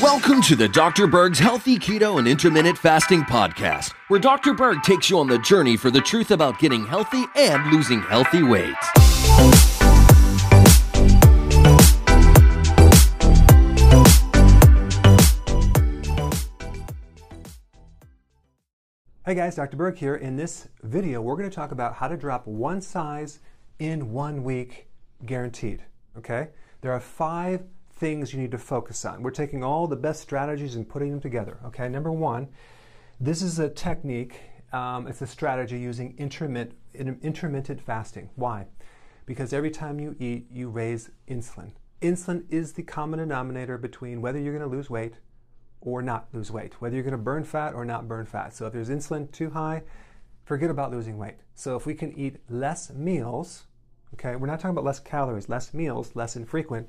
Welcome 0.00 0.40
to 0.42 0.56
the 0.56 0.70
Dr. 0.72 1.06
Berg's 1.06 1.38
Healthy 1.38 1.78
Keto 1.78 2.18
and 2.18 2.26
Intermittent 2.26 2.78
Fasting 2.78 3.20
Podcast, 3.24 3.92
where 4.08 4.18
Dr. 4.18 4.54
Berg 4.54 4.82
takes 4.82 5.10
you 5.10 5.18
on 5.18 5.26
the 5.26 5.38
journey 5.40 5.76
for 5.76 5.90
the 5.90 6.00
truth 6.00 6.30
about 6.30 6.58
getting 6.58 6.86
healthy 6.86 7.26
and 7.36 7.70
losing 7.70 8.00
healthy 8.00 8.42
weight. 8.42 8.74
Hey 19.26 19.34
guys, 19.34 19.54
Dr. 19.56 19.76
Berg 19.76 19.98
here. 19.98 20.14
In 20.14 20.36
this 20.36 20.68
video, 20.82 21.20
we're 21.20 21.36
going 21.36 21.50
to 21.50 21.54
talk 21.54 21.72
about 21.72 21.96
how 21.96 22.08
to 22.08 22.16
drop 22.16 22.46
one 22.46 22.80
size 22.80 23.40
in 23.78 24.12
one 24.12 24.44
week 24.44 24.88
guaranteed. 25.26 25.82
Okay? 26.16 26.48
There 26.86 26.94
are 26.94 27.00
five 27.00 27.64
things 27.94 28.32
you 28.32 28.38
need 28.38 28.52
to 28.52 28.58
focus 28.58 29.04
on. 29.04 29.24
We're 29.24 29.32
taking 29.32 29.64
all 29.64 29.88
the 29.88 29.96
best 29.96 30.20
strategies 30.20 30.76
and 30.76 30.88
putting 30.88 31.10
them 31.10 31.20
together. 31.20 31.58
Okay? 31.64 31.88
Number 31.88 32.12
one, 32.12 32.46
this 33.18 33.42
is 33.42 33.58
a 33.58 33.68
technique, 33.68 34.38
um, 34.72 35.08
it's 35.08 35.20
a 35.20 35.26
strategy 35.26 35.80
using 35.80 36.14
intermittent, 36.16 36.76
intermittent 36.94 37.80
fasting. 37.80 38.30
Why? 38.36 38.68
Because 39.26 39.52
every 39.52 39.72
time 39.72 39.98
you 39.98 40.14
eat, 40.20 40.46
you 40.48 40.68
raise 40.68 41.10
insulin. 41.28 41.72
Insulin 42.02 42.44
is 42.50 42.74
the 42.74 42.84
common 42.84 43.18
denominator 43.18 43.78
between 43.78 44.22
whether 44.22 44.38
you're 44.38 44.56
going 44.56 44.70
to 44.70 44.76
lose 44.76 44.88
weight 44.88 45.14
or 45.80 46.02
not 46.02 46.28
lose 46.32 46.52
weight, 46.52 46.80
whether 46.80 46.94
you're 46.94 47.02
going 47.02 47.10
to 47.10 47.18
burn 47.18 47.42
fat 47.42 47.74
or 47.74 47.84
not 47.84 48.06
burn 48.06 48.26
fat. 48.26 48.54
So 48.54 48.66
if 48.66 48.72
there's 48.72 48.90
insulin 48.90 49.28
too 49.32 49.50
high, 49.50 49.82
forget 50.44 50.70
about 50.70 50.92
losing 50.92 51.18
weight. 51.18 51.38
So 51.56 51.74
if 51.74 51.84
we 51.84 51.94
can 51.94 52.16
eat 52.16 52.36
less 52.48 52.92
meals, 52.92 53.64
okay, 54.14 54.36
we're 54.36 54.46
not 54.46 54.60
talking 54.60 54.70
about 54.70 54.84
less 54.84 55.00
calories, 55.00 55.48
less 55.48 55.74
meals, 55.74 56.12
less 56.14 56.36
infrequent, 56.36 56.88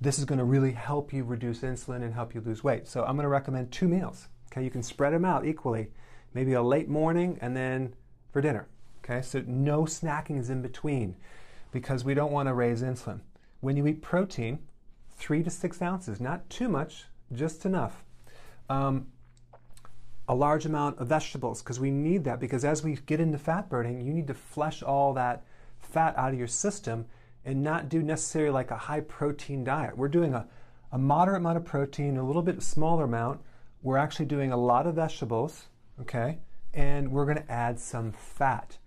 this 0.00 0.18
is 0.18 0.24
going 0.24 0.38
to 0.38 0.44
really 0.44 0.72
help 0.72 1.12
you 1.12 1.24
reduce 1.24 1.60
insulin 1.60 2.02
and 2.02 2.14
help 2.14 2.34
you 2.34 2.40
lose 2.40 2.64
weight. 2.64 2.86
So 2.86 3.04
I'm 3.04 3.16
going 3.16 3.24
to 3.24 3.28
recommend 3.28 3.70
two 3.70 3.86
meals. 3.86 4.28
Okay, 4.50 4.64
you 4.64 4.70
can 4.70 4.82
spread 4.82 5.12
them 5.12 5.24
out 5.24 5.46
equally, 5.46 5.88
maybe 6.32 6.54
a 6.54 6.62
late 6.62 6.88
morning 6.88 7.38
and 7.40 7.56
then 7.56 7.94
for 8.32 8.40
dinner. 8.40 8.66
Okay, 9.04 9.22
so 9.22 9.42
no 9.46 9.82
snacking 9.82 10.38
is 10.38 10.50
in 10.50 10.62
between 10.62 11.16
because 11.70 12.04
we 12.04 12.14
don't 12.14 12.32
want 12.32 12.48
to 12.48 12.54
raise 12.54 12.82
insulin. 12.82 13.20
When 13.60 13.76
you 13.76 13.86
eat 13.86 14.02
protein, 14.02 14.60
three 15.16 15.42
to 15.42 15.50
six 15.50 15.82
ounces, 15.82 16.20
not 16.20 16.48
too 16.48 16.68
much, 16.68 17.04
just 17.32 17.66
enough 17.66 18.04
um, 18.70 19.08
a 20.28 20.34
large 20.34 20.64
amount 20.64 20.98
of 21.00 21.08
vegetables 21.08 21.60
because 21.60 21.80
we 21.80 21.90
need 21.90 22.24
that 22.24 22.40
because 22.40 22.64
as 22.64 22.82
we 22.84 22.94
get 23.06 23.20
into 23.20 23.36
fat 23.36 23.68
burning, 23.68 24.00
you 24.00 24.14
need 24.14 24.28
to 24.28 24.34
flush 24.34 24.82
all 24.82 25.12
that 25.14 25.44
fat 25.80 26.16
out 26.16 26.32
of 26.32 26.38
your 26.38 26.48
system 26.48 27.06
and 27.44 27.62
not 27.62 27.88
do 27.88 28.02
necessarily 28.02 28.50
like 28.50 28.70
a 28.70 28.76
high 28.76 29.00
protein 29.00 29.64
diet. 29.64 29.96
We're 29.96 30.08
doing 30.08 30.34
a, 30.34 30.46
a 30.92 30.98
moderate 30.98 31.38
amount 31.38 31.56
of 31.56 31.64
protein, 31.64 32.16
a 32.16 32.26
little 32.26 32.42
bit 32.42 32.62
smaller 32.62 33.04
amount. 33.04 33.40
We're 33.82 33.96
actually 33.96 34.26
doing 34.26 34.52
a 34.52 34.56
lot 34.56 34.86
of 34.86 34.96
vegetables, 34.96 35.68
okay? 36.00 36.38
And 36.74 37.10
we're 37.10 37.24
going 37.24 37.38
to 37.38 37.50
add 37.50 37.78
some 37.78 38.12
fat. 38.12 38.78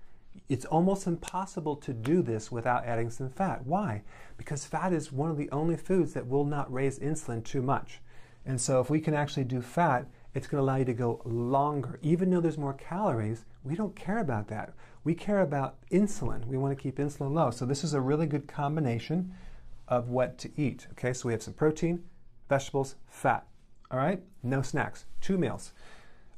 It's 0.50 0.66
almost 0.66 1.08
impossible 1.08 1.76
to 1.78 1.94
do 1.94 2.22
this 2.22 2.52
without 2.52 2.86
adding 2.86 3.10
some 3.10 3.30
fat. 3.30 3.66
Why? 3.66 4.04
Because 4.38 4.66
fat 4.66 4.94
is 4.94 5.12
one 5.12 5.32
of 5.32 5.38
the 5.38 5.50
only 5.52 5.78
foods 5.78 6.14
that 6.14 6.28
will 6.28 6.46
not 6.46 6.72
raise 6.72 7.00
insulin 7.00 7.44
too 7.44 7.62
much. 7.62 8.02
And 8.46 8.60
so 8.60 8.82
if 8.82 8.90
we 8.90 9.00
can 9.00 9.14
actually 9.14 9.46
do 9.46 9.62
fat, 9.62 10.06
it's 10.36 10.48
going 10.48 10.60
to 10.60 10.64
allow 10.64 10.78
you 10.78 10.86
to 10.86 10.94
go 10.94 11.22
longer. 11.26 12.00
Even 12.02 12.30
though 12.30 12.42
there's 12.42 12.58
more 12.58 12.74
calories, 12.74 13.46
we 13.64 13.76
don't 13.76 13.96
care 13.96 14.20
about 14.20 14.48
that. 14.48 14.74
We 15.04 15.14
care 15.14 15.42
about 15.42 15.76
insulin. 15.92 16.46
We 16.48 16.58
want 16.58 16.76
to 16.76 16.82
keep 16.82 16.98
insulin 16.98 17.34
low. 17.34 17.52
So 17.52 17.66
this 17.66 17.84
is 17.84 17.94
a 17.94 18.02
really 18.02 18.26
good 18.26 18.48
combination 18.48 19.34
of 19.88 20.10
what 20.10 20.38
to 20.40 20.52
eat. 20.60 20.88
Okay, 20.92 21.14
so 21.14 21.28
we 21.28 21.34
have 21.34 21.44
some 21.44 21.54
protein, 21.54 22.04
vegetables, 22.50 22.96
fat. 23.08 23.46
All 23.92 24.00
right, 24.00 24.24
no 24.42 24.62
snacks, 24.62 25.06
two 25.22 25.38
meals. 25.38 25.74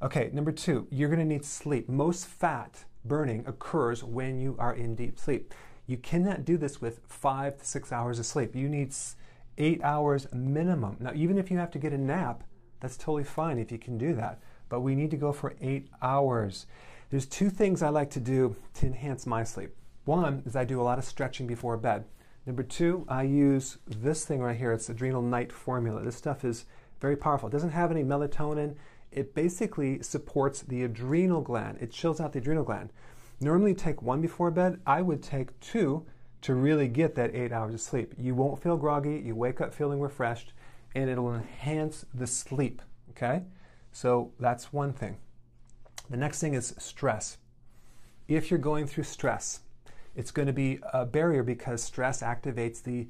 Okay, 0.01 0.29
number 0.33 0.51
two, 0.51 0.87
you're 0.91 1.09
going 1.09 1.19
to 1.19 1.25
need 1.25 1.45
sleep. 1.45 1.87
Most 1.87 2.27
fat 2.27 2.83
burning 3.05 3.45
occurs 3.47 4.03
when 4.03 4.39
you 4.39 4.55
are 4.59 4.73
in 4.73 4.95
deep 4.95 5.17
sleep. 5.17 5.53
You 5.87 5.97
cannot 5.97 6.43
do 6.43 6.57
this 6.57 6.81
with 6.81 6.99
five 7.07 7.57
to 7.57 7.65
six 7.65 7.91
hours 7.91 8.19
of 8.19 8.25
sleep. 8.25 8.55
You 8.55 8.67
need 8.67 8.93
eight 9.57 9.81
hours 9.83 10.27
minimum. 10.33 10.97
Now, 10.99 11.11
even 11.15 11.37
if 11.37 11.49
you 11.49 11.57
have 11.59 11.71
to 11.71 11.79
get 11.79 11.93
a 11.93 11.97
nap, 11.97 12.43
that's 12.79 12.97
totally 12.97 13.23
fine 13.23 13.57
if 13.57 13.71
you 13.71 13.77
can 13.77 13.97
do 13.97 14.13
that. 14.15 14.39
But 14.69 14.81
we 14.81 14.95
need 14.95 15.11
to 15.11 15.17
go 15.17 15.31
for 15.31 15.55
eight 15.61 15.87
hours. 16.01 16.65
There's 17.09 17.25
two 17.25 17.49
things 17.49 17.81
I 17.81 17.89
like 17.89 18.09
to 18.11 18.19
do 18.19 18.55
to 18.75 18.85
enhance 18.85 19.25
my 19.25 19.43
sleep. 19.43 19.71
One 20.05 20.43
is 20.45 20.55
I 20.55 20.65
do 20.65 20.81
a 20.81 20.83
lot 20.83 20.99
of 20.99 21.05
stretching 21.05 21.47
before 21.47 21.77
bed. 21.77 22.05
Number 22.45 22.63
two, 22.63 23.05
I 23.07 23.23
use 23.23 23.77
this 23.87 24.25
thing 24.25 24.41
right 24.41 24.57
here. 24.57 24.71
It's 24.71 24.89
Adrenal 24.89 25.21
Night 25.21 25.51
Formula. 25.51 26.03
This 26.03 26.15
stuff 26.15 26.45
is 26.45 26.65
very 26.99 27.15
powerful. 27.15 27.49
It 27.49 27.51
doesn't 27.51 27.71
have 27.71 27.91
any 27.91 28.03
melatonin. 28.03 28.75
It 29.11 29.33
basically 29.33 30.01
supports 30.03 30.61
the 30.61 30.83
adrenal 30.83 31.41
gland. 31.41 31.77
It 31.81 31.91
chills 31.91 32.19
out 32.19 32.33
the 32.33 32.39
adrenal 32.39 32.63
gland. 32.63 32.91
Normally, 33.41 33.73
take 33.73 34.01
one 34.01 34.21
before 34.21 34.51
bed. 34.51 34.79
I 34.85 35.01
would 35.01 35.23
take 35.23 35.59
two 35.59 36.05
to 36.45 36.53
really 36.53 36.87
get 36.87 37.15
that 37.15 37.33
eight 37.33 37.51
hours 37.51 37.73
of 37.73 37.81
sleep. 37.81 38.13
You 38.19 38.35
won't 38.35 38.61
feel 38.61 38.77
groggy, 38.77 39.19
you 39.25 39.35
wake 39.35 39.61
up 39.61 39.73
feeling 39.73 39.99
refreshed, 39.99 40.53
and 40.95 41.09
it'll 41.09 41.35
enhance 41.35 42.05
the 42.13 42.25
sleep. 42.25 42.81
Okay? 43.11 43.43
So 43.91 44.31
that's 44.39 44.73
one 44.73 44.93
thing. 44.93 45.17
The 46.09 46.17
next 46.17 46.39
thing 46.39 46.53
is 46.53 46.73
stress. 46.77 47.37
If 48.27 48.49
you're 48.49 48.59
going 48.59 48.87
through 48.87 49.03
stress, 49.03 49.59
it's 50.15 50.31
going 50.31 50.47
to 50.47 50.53
be 50.53 50.79
a 50.93 51.05
barrier 51.05 51.43
because 51.43 51.83
stress 51.83 52.23
activates 52.23 52.81
the 52.81 53.07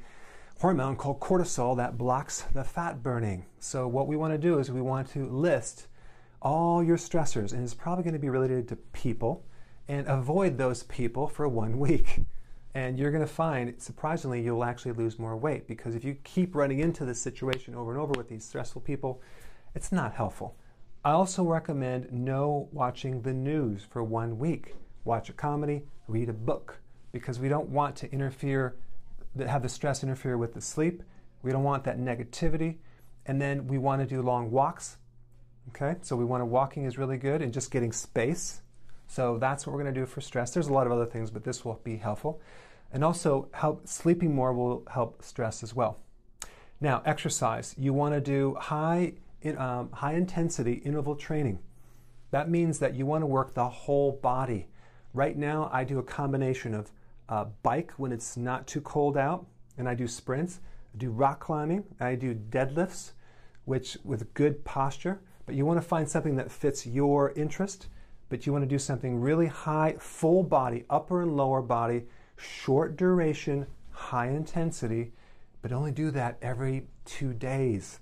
hormone 0.60 0.96
called 0.96 1.20
cortisol 1.20 1.78
that 1.78 1.98
blocks 1.98 2.42
the 2.54 2.64
fat 2.64 3.04
burning. 3.04 3.46
So, 3.60 3.88
what 3.88 4.08
we 4.08 4.16
want 4.16 4.34
to 4.34 4.38
do 4.38 4.60
is 4.60 4.72
we 4.72 4.82
want 4.82 5.10
to 5.12 5.28
list 5.28 5.88
all 6.42 6.84
your 6.84 6.98
stressors, 6.98 7.54
and 7.54 7.64
it's 7.64 7.74
probably 7.74 8.04
going 8.04 8.14
to 8.14 8.20
be 8.20 8.30
related 8.30 8.68
to 8.70 8.76
people, 8.76 9.46
and 9.88 10.08
avoid 10.08 10.58
those 10.58 10.84
people 10.84 11.28
for 11.28 11.48
one 11.48 11.78
week. 11.80 12.22
And 12.76 13.00
you're 13.00 13.10
going 13.10 13.26
to 13.26 13.34
find, 13.34 13.74
surprisingly, 13.82 14.42
you'll 14.42 14.66
actually 14.66 14.92
lose 14.92 15.18
more 15.18 15.38
weight 15.38 15.66
because 15.66 15.96
if 15.96 16.04
you 16.04 16.18
keep 16.26 16.54
running 16.54 16.80
into 16.80 17.06
this 17.06 17.22
situation 17.22 17.74
over 17.74 17.92
and 17.92 18.00
over 18.00 18.12
with 18.18 18.28
these 18.28 18.44
stressful 18.44 18.82
people, 18.82 19.22
it's 19.74 19.94
not 19.94 20.14
helpful. 20.14 20.58
I 21.06 21.12
also 21.12 21.44
recommend 21.46 22.12
no 22.12 22.68
watching 22.74 23.22
the 23.22 23.32
news 23.32 23.86
for 23.90 24.04
one 24.04 24.38
week. 24.38 24.76
Watch 25.06 25.30
a 25.30 25.34
comedy, 25.34 25.84
read 26.10 26.28
a 26.28 26.34
book, 26.34 26.80
because 27.14 27.40
we 27.40 27.48
don't 27.48 27.70
want 27.70 27.96
to 27.98 28.12
interfere, 28.12 28.76
have 29.40 29.62
the 29.64 29.70
stress 29.70 30.04
interfere 30.04 30.38
with 30.38 30.54
the 30.54 30.60
sleep. 30.60 31.02
We 31.44 31.54
don't 31.54 31.64
want 31.64 31.86
that 31.86 31.98
negativity. 31.98 32.80
And 33.26 33.42
then 33.42 33.68
we 33.68 33.78
want 33.78 34.02
to 34.02 34.06
do 34.06 34.22
long 34.22 34.52
walks. 34.52 34.98
Okay, 35.70 35.96
so 36.02 36.18
we 36.18 36.26
want 36.26 36.42
to 36.42 36.46
walking 36.46 36.84
is 36.84 36.98
really 36.98 37.18
good 37.18 37.42
and 37.42 37.54
just 37.54 37.72
getting 37.72 37.94
space. 37.94 38.62
So 39.08 39.38
that's 39.38 39.66
what 39.66 39.74
we're 39.74 39.84
going 39.84 39.94
to 39.94 40.00
do 40.00 40.06
for 40.06 40.22
stress. 40.22 40.54
There's 40.54 40.68
a 40.68 40.74
lot 40.74 40.88
of 40.88 40.94
other 40.94 41.06
things, 41.06 41.32
but 41.32 41.44
this 41.44 41.64
will 41.64 41.80
be 41.84 41.98
helpful. 41.98 42.42
And 42.92 43.04
also, 43.04 43.50
help 43.54 43.88
sleeping 43.88 44.34
more 44.34 44.54
will 44.54 44.84
help 44.92 45.24
stress 45.24 45.64
as 45.64 45.74
well. 45.76 46.00
Now, 46.82 47.02
exercise. 47.06 47.76
You 47.78 47.94
want 47.94 48.14
to 48.14 48.22
do 48.22 48.56
high, 48.56 49.14
um, 49.58 49.92
high 49.92 50.14
intensity 50.14 50.74
interval 50.86 51.16
training. 51.16 51.60
That 52.32 52.50
means 52.50 52.80
that 52.80 52.96
you 52.96 53.06
want 53.06 53.22
to 53.22 53.28
work 53.28 53.54
the 53.54 53.68
whole 53.68 54.14
body. 54.14 54.68
Right 55.14 55.38
now, 55.38 55.70
I 55.72 55.84
do 55.84 56.00
a 56.00 56.04
combination 56.04 56.74
of 56.74 56.92
uh, 57.30 57.46
bike 57.64 57.94
when 57.98 58.12
it's 58.12 58.38
not 58.38 58.68
too 58.68 58.82
cold 58.82 59.18
out, 59.18 59.46
and 59.78 59.88
I 59.88 59.96
do 59.96 60.08
sprints. 60.08 60.60
I 60.94 60.98
do 60.98 61.12
rock 61.12 61.40
climbing. 61.40 61.84
I 62.00 62.16
do 62.16 62.34
deadlifts, 62.34 63.12
which 63.66 63.98
with 64.04 64.34
good 64.34 64.64
posture. 64.66 65.22
But 65.46 65.56
you 65.56 65.66
want 65.66 65.82
to 65.82 65.88
find 65.88 66.10
something 66.10 66.36
that 66.36 66.52
fits 66.52 66.86
your 66.86 67.32
interest. 67.32 67.88
But 68.30 68.46
you 68.46 68.52
want 68.52 68.64
to 68.64 68.70
do 68.70 68.80
something 68.80 69.20
really 69.20 69.48
high, 69.48 69.96
full 70.00 70.44
body, 70.44 70.86
upper 70.90 71.22
and 71.22 71.38
lower 71.38 71.62
body 71.62 72.06
short 72.38 72.98
duration, 72.98 73.66
high 73.92 74.28
intensity, 74.28 75.12
but 75.62 75.72
only 75.72 75.92
do 75.92 76.12
that 76.12 76.38
every 76.42 76.88
two 77.06 77.34
days. 77.34 78.00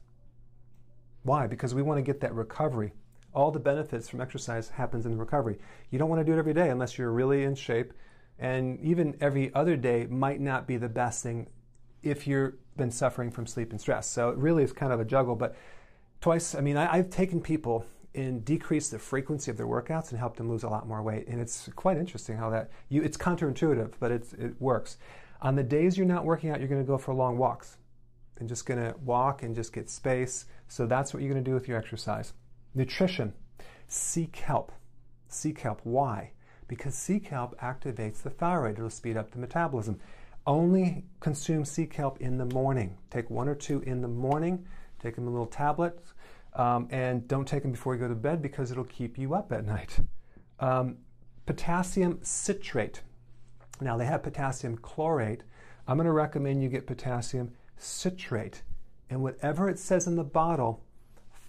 Why? 1.24 1.48
Because 1.48 1.74
we 1.74 1.82
want 1.82 1.98
to 1.98 2.02
get 2.02 2.20
that 2.22 2.34
recovery. 2.34 2.94
All 3.34 3.52
the 3.52 3.60
benefits 3.60 4.10
from 4.10 4.22
exercise 4.22 4.70
happens 4.70 5.06
in 5.06 5.12
the 5.12 5.18
recovery. 5.18 5.58
You 5.90 6.00
don't 6.00 6.10
want 6.10 6.20
to 6.20 6.26
do 6.26 6.34
it 6.34 6.40
every 6.40 6.54
day 6.54 6.70
unless 6.70 6.98
you're 6.98 7.12
really 7.12 7.44
in 7.44 7.56
shape. 7.56 7.94
And 8.38 8.80
even 8.82 9.16
every 9.22 9.54
other 9.54 9.78
day 9.78 10.08
might 10.08 10.42
not 10.42 10.68
be 10.68 10.78
the 10.78 10.90
best 10.90 11.24
thing 11.24 11.48
if 12.02 12.28
you've 12.28 12.54
been 12.76 12.92
suffering 12.92 13.32
from 13.32 13.48
sleep 13.48 13.72
and 13.72 13.80
stress. 13.80 14.10
So 14.10 14.30
it 14.30 14.38
really 14.38 14.64
is 14.64 14.74
kind 14.74 14.92
of 14.92 15.00
a 15.00 15.06
juggle. 15.06 15.36
But 15.36 15.56
twice, 16.20 16.54
I 16.54 16.62
mean, 16.62 16.76
I, 16.76 16.98
have 16.98 17.10
taken 17.10 17.42
people 17.42 17.86
and 18.16 18.46
decrease 18.46 18.90
the 18.90 19.00
frequency 19.00 19.50
of 19.50 19.58
their 19.58 19.68
workouts 19.68 20.12
and 20.12 20.20
help 20.20 20.36
them 20.36 20.50
lose 20.50 20.64
a 20.64 20.70
lot 20.70 20.88
more 20.88 21.02
weight. 21.02 21.28
And 21.28 21.42
it's 21.42 21.70
quite 21.76 21.98
interesting 21.98 22.38
how 22.38 22.50
that 22.52 22.70
you 22.90 23.02
it's 23.02 23.18
counterintuitive, 23.18 23.94
but 24.00 24.12
it's, 24.12 24.34
it 24.34 24.60
works. 24.60 24.98
On 25.42 25.56
the 25.56 25.64
days 25.64 25.98
you're 25.98 26.08
not 26.08 26.26
working 26.26 26.50
out, 26.50 26.60
you're 26.60 26.70
going 26.70 26.82
to 26.82 26.88
go 26.88 26.98
for 26.98 27.14
long 27.14 27.38
walks 27.38 27.78
and 28.40 28.48
just 28.48 28.66
going 28.66 28.80
to 28.80 28.96
walk 29.00 29.44
and 29.44 29.56
just 29.56 29.74
get 29.74 29.90
space. 29.90 30.46
So 30.68 30.86
that's 30.86 31.14
what 31.14 31.22
you're 31.22 31.32
going 31.32 31.44
to 31.44 31.50
do 31.50 31.54
with 31.56 31.68
your 31.68 31.78
exercise. 31.78 32.34
Nutrition. 32.76 33.34
Sea 33.88 34.28
kelp. 34.32 34.72
Sea 35.28 35.54
kelp. 35.54 35.82
Why? 35.84 36.32
Because 36.68 36.96
sea 36.96 37.20
kelp 37.20 37.60
activates 37.60 38.22
the 38.22 38.30
thyroid. 38.30 38.78
It'll 38.78 38.90
speed 38.90 39.18
up 39.18 39.32
the 39.32 39.40
metabolism. 39.40 40.00
Only 40.46 41.06
consume 41.20 41.66
sea 41.66 41.86
kelp 41.86 42.20
in 42.20 42.38
the 42.38 42.46
morning. 42.46 42.98
Take 43.10 43.30
one 43.30 43.48
or 43.48 43.56
two 43.56 43.82
in 43.82 44.02
the 44.02 44.08
morning. 44.08 44.66
Take 45.00 45.16
them 45.16 45.28
in 45.28 45.34
little 45.34 45.46
tablets. 45.46 46.14
Um, 46.56 46.88
and 46.92 47.28
don't 47.28 47.48
take 47.48 47.64
them 47.64 47.72
before 47.72 47.96
you 47.96 48.00
go 48.00 48.08
to 48.08 48.16
bed 48.16 48.42
because 48.42 48.72
it'll 48.72 48.84
keep 48.84 49.18
you 49.18 49.34
up 49.34 49.52
at 49.52 49.66
night. 49.76 50.00
Um, 50.60 50.98
potassium 51.46 52.20
citrate. 52.22 53.02
Now, 53.82 53.98
they 53.98 54.06
have 54.06 54.24
potassium 54.24 54.78
chloride. 54.78 55.44
I'm 55.88 55.98
going 55.98 56.06
to 56.06 56.12
recommend 56.12 56.62
you 56.62 56.70
get 56.70 56.88
potassium 56.88 57.52
citrate. 57.78 58.62
And 59.10 59.22
whatever 59.22 59.68
it 59.70 59.80
says 59.80 60.08
in 60.08 60.16
the 60.16 60.24
bottle, 60.24 60.84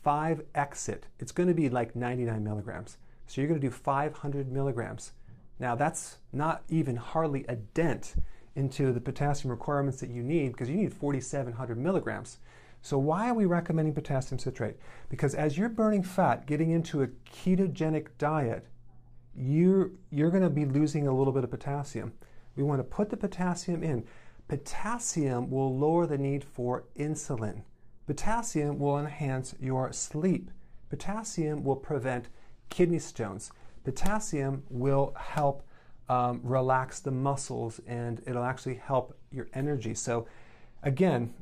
5x 0.04 0.88
it. 0.88 1.06
It's 1.18 1.32
going 1.32 1.48
to 1.48 1.54
be 1.54 1.68
like 1.68 1.94
99 1.94 2.42
milligrams. 2.42 2.98
So 3.26 3.40
you're 3.40 3.48
going 3.48 3.60
to 3.60 3.66
do 3.66 3.70
500 3.70 4.50
milligrams. 4.50 5.12
Now, 5.58 5.74
that's 5.74 6.18
not 6.32 6.62
even 6.68 6.96
hardly 6.96 7.44
a 7.48 7.56
dent 7.56 8.14
into 8.56 8.92
the 8.92 9.00
potassium 9.00 9.50
requirements 9.50 10.00
that 10.00 10.10
you 10.10 10.22
need 10.22 10.52
because 10.52 10.68
you 10.68 10.76
need 10.76 10.92
4,700 10.92 11.78
milligrams. 11.78 12.38
So, 12.84 12.98
why 12.98 13.31
are 13.31 13.34
we 13.34 13.46
recommending 13.46 13.94
potassium 13.94 14.38
citrate? 14.38 14.76
Because 15.08 15.34
as 15.34 15.56
you're 15.56 15.70
burning 15.70 16.02
fat, 16.02 16.46
getting 16.46 16.70
into 16.70 17.02
a 17.02 17.06
ketogenic 17.06 18.08
diet, 18.19 18.66
you're, 19.34 19.92
you're 20.10 20.28
going 20.28 20.42
to 20.42 20.50
be 20.50 20.66
losing 20.66 21.06
a 21.06 21.16
little 21.16 21.32
bit 21.32 21.44
of 21.44 21.50
potassium. 21.50 22.12
We 22.56 22.62
want 22.62 22.81
to 22.81 22.84
put 22.84 23.08
the 23.08 23.16
potassium 23.16 23.82
in. 23.82 24.04
Potassium 24.48 25.48
will 25.50 25.75
lower 25.75 26.06
the 26.06 26.19
need 26.19 26.44
for 26.44 26.84
insulin. 26.94 27.62
Potassium 28.06 28.78
will 28.78 28.98
enhance 28.98 29.54
your 29.58 29.90
sleep. 29.94 30.50
Potassium 30.90 31.64
will 31.64 31.76
prevent 31.76 32.28
kidney 32.69 32.98
stones. 32.98 33.50
Potassium 33.82 34.62
will 34.69 35.14
help 35.19 35.66
um, 36.10 36.38
relax 36.42 37.00
the 37.00 37.12
muscles 37.12 37.81
and 37.86 38.20
it'll 38.26 38.44
actually 38.44 38.75
help 38.75 39.16
your 39.32 39.48
energy. 39.54 39.94
So, 39.94 40.26
again, 40.82 41.32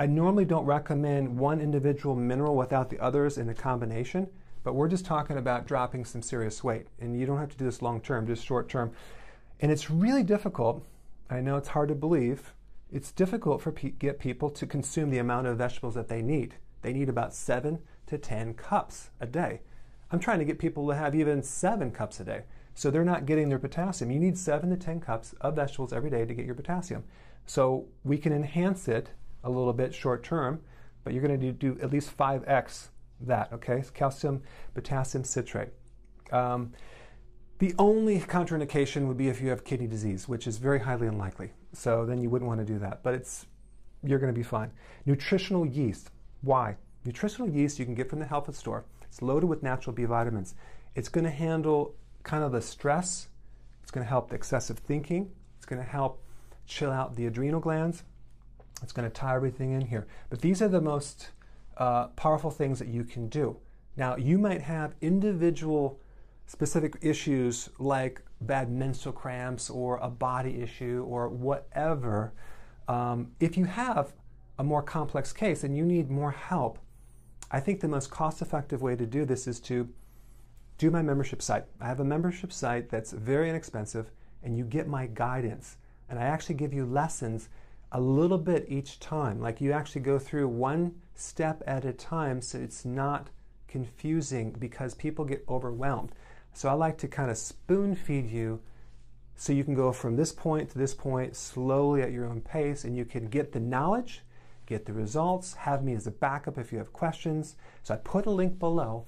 I 0.00 0.06
normally 0.06 0.44
don't 0.44 0.64
recommend 0.64 1.36
one 1.36 1.60
individual 1.60 2.14
mineral 2.14 2.54
without 2.54 2.88
the 2.88 3.00
others 3.00 3.36
in 3.36 3.48
a 3.48 3.54
combination, 3.54 4.28
but 4.62 4.76
we're 4.76 4.86
just 4.86 5.04
talking 5.04 5.38
about 5.38 5.66
dropping 5.66 6.04
some 6.04 6.22
serious 6.22 6.62
weight. 6.62 6.86
And 7.00 7.18
you 7.18 7.26
don't 7.26 7.38
have 7.38 7.50
to 7.50 7.56
do 7.56 7.64
this 7.64 7.82
long 7.82 8.00
term, 8.00 8.24
just 8.24 8.46
short 8.46 8.68
term. 8.68 8.92
And 9.58 9.72
it's 9.72 9.90
really 9.90 10.22
difficult. 10.22 10.86
I 11.28 11.40
know 11.40 11.56
it's 11.56 11.70
hard 11.70 11.88
to 11.88 11.96
believe. 11.96 12.54
It's 12.92 13.10
difficult 13.10 13.60
for 13.60 13.72
pe- 13.72 13.90
get 13.90 14.20
people 14.20 14.50
to 14.50 14.66
consume 14.68 15.10
the 15.10 15.18
amount 15.18 15.48
of 15.48 15.58
vegetables 15.58 15.96
that 15.96 16.06
they 16.06 16.22
need. 16.22 16.54
They 16.82 16.92
need 16.92 17.08
about 17.08 17.34
seven 17.34 17.80
to 18.06 18.18
10 18.18 18.54
cups 18.54 19.10
a 19.18 19.26
day. 19.26 19.62
I'm 20.12 20.20
trying 20.20 20.38
to 20.38 20.44
get 20.44 20.60
people 20.60 20.86
to 20.86 20.94
have 20.94 21.16
even 21.16 21.42
seven 21.42 21.90
cups 21.90 22.20
a 22.20 22.24
day. 22.24 22.44
So 22.72 22.92
they're 22.92 23.04
not 23.04 23.26
getting 23.26 23.48
their 23.48 23.58
potassium. 23.58 24.12
You 24.12 24.20
need 24.20 24.38
seven 24.38 24.70
to 24.70 24.76
10 24.76 25.00
cups 25.00 25.34
of 25.40 25.56
vegetables 25.56 25.92
every 25.92 26.08
day 26.08 26.24
to 26.24 26.34
get 26.34 26.46
your 26.46 26.54
potassium. 26.54 27.02
So 27.46 27.86
we 28.04 28.16
can 28.16 28.32
enhance 28.32 28.86
it 28.86 29.10
a 29.48 29.50
little 29.50 29.72
bit 29.72 29.94
short 29.94 30.22
term, 30.22 30.60
but 31.04 31.12
you're 31.12 31.22
going 31.22 31.40
to 31.40 31.52
do, 31.52 31.78
at 31.82 31.90
least 31.90 32.16
5x 32.16 32.88
that, 33.20 33.52
okay? 33.52 33.82
Calcium, 33.94 34.42
potassium 34.74 35.24
citrate. 35.24 35.70
Um, 36.30 36.72
the 37.58 37.74
only 37.78 38.20
contraindication 38.20 39.08
would 39.08 39.16
be 39.16 39.28
if 39.28 39.40
you 39.40 39.48
have 39.48 39.64
kidney 39.64 39.88
disease, 39.88 40.28
which 40.28 40.46
is 40.46 40.58
very 40.58 40.78
highly 40.78 41.08
unlikely. 41.08 41.52
So 41.72 42.06
then 42.06 42.20
you 42.20 42.30
wouldn't 42.30 42.48
want 42.48 42.60
to 42.60 42.66
do 42.66 42.78
that, 42.78 43.02
but 43.02 43.14
it's 43.14 43.46
you're 44.04 44.20
going 44.20 44.32
to 44.32 44.38
be 44.38 44.44
fine. 44.44 44.70
Nutritional 45.06 45.66
yeast. 45.66 46.10
Why? 46.42 46.76
Nutritional 47.04 47.48
yeast 47.48 47.78
you 47.78 47.84
can 47.84 47.94
get 47.94 48.08
from 48.08 48.20
the 48.20 48.26
health 48.26 48.46
food 48.46 48.54
store. 48.54 48.84
It's 49.02 49.22
loaded 49.22 49.46
with 49.46 49.62
natural 49.62 49.92
B 49.94 50.04
vitamins. 50.04 50.54
It's 50.94 51.08
going 51.08 51.24
to 51.24 51.30
handle 51.30 51.94
kind 52.22 52.44
of 52.44 52.52
the 52.52 52.60
stress. 52.60 53.28
It's 53.82 53.90
going 53.90 54.04
to 54.04 54.08
help 54.08 54.28
the 54.28 54.36
excessive 54.36 54.78
thinking. 54.78 55.30
It's 55.56 55.66
going 55.66 55.82
to 55.82 55.88
help 55.88 56.22
chill 56.66 56.92
out 56.92 57.16
the 57.16 57.26
adrenal 57.26 57.60
glands. 57.60 58.04
It's 58.82 58.92
going 58.92 59.08
to 59.08 59.14
tie 59.14 59.34
everything 59.34 59.72
in 59.72 59.80
here. 59.80 60.06
But 60.30 60.40
these 60.40 60.62
are 60.62 60.68
the 60.68 60.80
most 60.80 61.30
uh, 61.76 62.08
powerful 62.08 62.50
things 62.50 62.78
that 62.78 62.88
you 62.88 63.04
can 63.04 63.28
do. 63.28 63.56
Now, 63.96 64.16
you 64.16 64.38
might 64.38 64.62
have 64.62 64.94
individual 65.00 66.00
specific 66.46 66.96
issues 67.02 67.68
like 67.78 68.22
bad 68.40 68.70
menstrual 68.70 69.12
cramps 69.12 69.68
or 69.68 69.98
a 69.98 70.08
body 70.08 70.62
issue 70.62 71.04
or 71.08 71.28
whatever. 71.28 72.32
Um, 72.86 73.32
if 73.40 73.56
you 73.56 73.64
have 73.64 74.12
a 74.58 74.64
more 74.64 74.82
complex 74.82 75.32
case 75.32 75.64
and 75.64 75.76
you 75.76 75.84
need 75.84 76.10
more 76.10 76.30
help, 76.30 76.78
I 77.50 77.60
think 77.60 77.80
the 77.80 77.88
most 77.88 78.10
cost 78.10 78.40
effective 78.42 78.82
way 78.82 78.96
to 78.96 79.06
do 79.06 79.24
this 79.24 79.46
is 79.46 79.60
to 79.60 79.88
do 80.78 80.90
my 80.90 81.02
membership 81.02 81.42
site. 81.42 81.64
I 81.80 81.88
have 81.88 82.00
a 82.00 82.04
membership 82.04 82.52
site 82.52 82.88
that's 82.88 83.12
very 83.12 83.50
inexpensive, 83.50 84.10
and 84.42 84.56
you 84.56 84.64
get 84.64 84.86
my 84.86 85.06
guidance. 85.06 85.76
And 86.08 86.18
I 86.18 86.22
actually 86.22 86.54
give 86.54 86.72
you 86.72 86.86
lessons 86.86 87.48
a 87.92 88.00
little 88.00 88.38
bit 88.38 88.66
each 88.68 89.00
time. 89.00 89.40
Like 89.40 89.60
you 89.60 89.72
actually 89.72 90.02
go 90.02 90.18
through 90.18 90.48
one 90.48 90.94
step 91.14 91.62
at 91.66 91.84
a 91.84 91.92
time 91.92 92.40
so 92.40 92.58
it's 92.58 92.84
not 92.84 93.28
confusing 93.66 94.52
because 94.52 94.94
people 94.94 95.24
get 95.24 95.44
overwhelmed. 95.48 96.12
So 96.52 96.68
I 96.68 96.72
like 96.72 96.98
to 96.98 97.08
kind 97.08 97.30
of 97.30 97.38
spoon 97.38 97.94
feed 97.94 98.30
you 98.30 98.60
so 99.36 99.52
you 99.52 99.64
can 99.64 99.74
go 99.74 99.92
from 99.92 100.16
this 100.16 100.32
point 100.32 100.70
to 100.70 100.78
this 100.78 100.94
point 100.94 101.36
slowly 101.36 102.02
at 102.02 102.12
your 102.12 102.26
own 102.26 102.40
pace 102.40 102.84
and 102.84 102.96
you 102.96 103.04
can 103.04 103.28
get 103.28 103.52
the 103.52 103.60
knowledge, 103.60 104.22
get 104.66 104.84
the 104.84 104.92
results, 104.92 105.54
have 105.54 105.84
me 105.84 105.94
as 105.94 106.06
a 106.06 106.10
backup 106.10 106.58
if 106.58 106.72
you 106.72 106.78
have 106.78 106.92
questions. 106.92 107.56
So 107.82 107.94
I 107.94 107.98
put 107.98 108.26
a 108.26 108.30
link 108.30 108.58
below. 108.58 109.06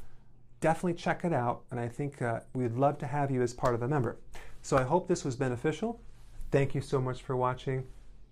Definitely 0.60 0.94
check 0.94 1.24
it 1.24 1.32
out, 1.32 1.62
and 1.70 1.80
I 1.80 1.88
think 1.88 2.20
uh, 2.20 2.40
we'd 2.52 2.76
love 2.76 2.98
to 2.98 3.06
have 3.06 3.30
you 3.30 3.40
as 3.40 3.54
part 3.54 3.74
of 3.74 3.80
a 3.80 3.88
member. 3.88 4.18
So 4.60 4.76
I 4.76 4.82
hope 4.82 5.08
this 5.08 5.24
was 5.24 5.34
beneficial. 5.34 5.98
Thank 6.50 6.74
you 6.74 6.82
so 6.82 7.00
much 7.00 7.22
for 7.22 7.34
watching 7.34 7.86